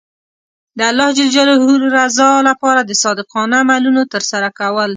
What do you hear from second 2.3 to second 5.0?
لپاره د صادقانه عملونو ترسره کول.